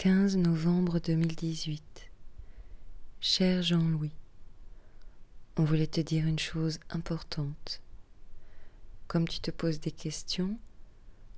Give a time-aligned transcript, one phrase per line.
[0.00, 1.82] 15 novembre 2018
[3.20, 4.12] Cher Jean-Louis,
[5.56, 7.82] on voulait te dire une chose importante.
[9.08, 10.56] Comme tu te poses des questions,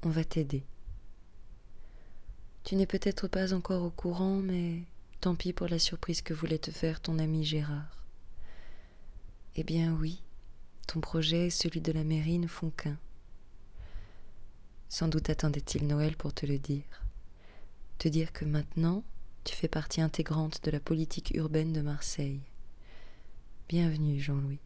[0.03, 0.63] on va t'aider.
[2.63, 4.83] Tu n'es peut-être pas encore au courant, mais
[5.23, 8.05] tant pis pour la surprise que voulait te faire ton ami Gérard.
[9.57, 10.23] Eh bien oui,
[10.87, 12.99] ton projet et celui de la mairie ne font qu'un.
[14.91, 17.10] Sans doute attendait-il Noël pour te le dire
[18.01, 19.05] te dire que maintenant,
[19.45, 22.41] tu fais partie intégrante de la politique urbaine de Marseille.
[23.69, 24.59] Bienvenue, Jean-Louis.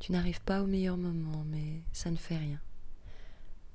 [0.00, 2.60] Tu n'arrives pas au meilleur moment, mais ça ne fait rien.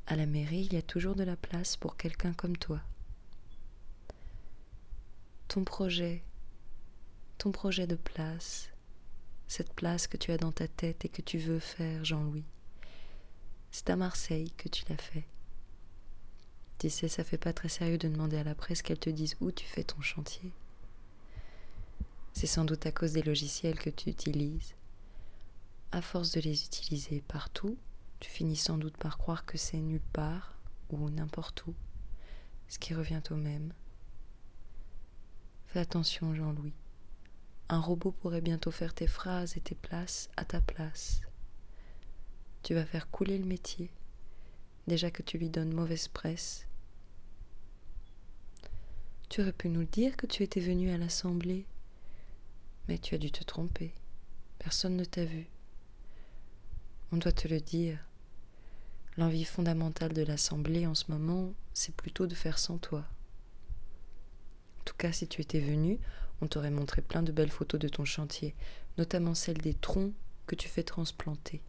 [0.06, 2.82] À la mairie, il y a toujours de la place pour quelqu'un comme toi.
[5.48, 6.22] Ton projet,
[7.40, 8.70] ton projet de place,
[9.48, 12.46] cette place que tu as dans ta tête et que tu veux faire, Jean-Louis,
[13.72, 15.26] c'est à Marseille que tu l'as fait.
[16.86, 19.38] Tu sais, ça fait pas très sérieux de demander à la presse qu'elle te dise
[19.42, 20.52] où tu fais ton chantier.
[22.32, 24.76] C'est sans doute à cause des logiciels que tu utilises.
[25.92, 27.76] À force de les utiliser partout,
[28.20, 30.60] tu finis sans doute par croire que c'est nulle part
[30.92, 31.74] ou n'importe où,
[32.68, 33.74] ce qui revient au même.
[35.66, 36.76] Fais attention, Jean-Louis.
[37.68, 41.22] Un robot pourrait bientôt faire tes phrases et tes places à ta place.
[42.62, 43.90] Tu vas faire couler le métier
[44.86, 46.68] déjà que tu lui donnes mauvaise presse.
[49.30, 51.66] Tu aurais pu nous dire que tu étais venu à l'assemblée,
[52.88, 53.94] mais tu as dû te tromper.
[54.60, 55.48] Personne ne t'a vu.
[57.12, 58.00] On doit te le dire.
[59.18, 63.06] L'envie fondamentale de l'assemblée en ce moment, c'est plutôt de faire sans toi.
[64.80, 66.00] En tout cas, si tu étais venu,
[66.42, 68.56] on t'aurait montré plein de belles photos de ton chantier,
[68.98, 70.14] notamment celles des troncs
[70.48, 71.62] que tu fais transplanter.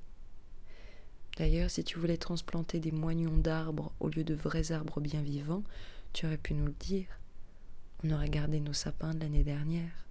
[1.36, 5.64] D'ailleurs, si tu voulais transplanter des moignons d'arbres au lieu de vrais arbres bien vivants,
[6.12, 7.06] tu aurais pu nous le dire.
[8.04, 10.06] On aurait gardé nos sapins de l'année dernière.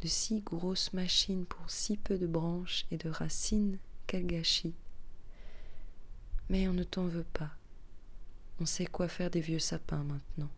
[0.00, 4.74] De si grosses machines pour si peu de branches et de racines, quel gâchis.
[6.48, 7.50] Mais on ne t'en veut pas.
[8.60, 10.50] On sait quoi faire des vieux sapins maintenant.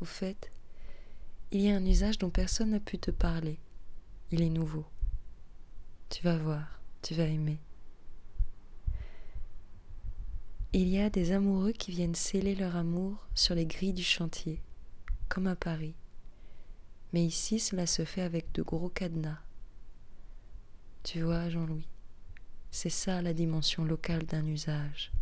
[0.00, 0.50] Au fait,
[1.50, 3.58] il y a un usage dont personne n'a pu te parler.
[4.30, 4.84] Il est nouveau.
[6.10, 6.74] Tu vas voir
[7.04, 7.58] tu vas aimer.
[10.76, 14.60] Il y a des amoureux qui viennent sceller leur amour sur les grilles du chantier,
[15.28, 15.94] comme à Paris.
[17.12, 19.38] Mais ici, cela se fait avec de gros cadenas.
[21.04, 21.86] Tu vois, Jean-Louis,
[22.72, 25.12] c'est ça la dimension locale d'un usage.